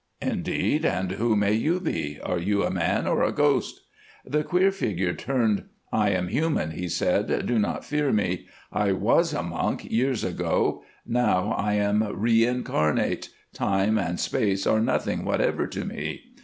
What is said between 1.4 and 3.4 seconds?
you be? Are you a man or a